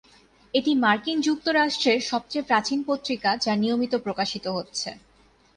এটি 0.53 0.71
মার্কিন 0.75 1.17
যুক্তরাষ্ট্রের 1.21 1.99
সবচেয়ে 2.03 2.47
প্রাচীন 2.49 2.79
পত্রিকা 2.87 3.29
যা 3.37 3.53
নিয়মিত 3.55 3.93
প্রকাশিত 4.05 4.45
হচ্ছে। 4.57 4.89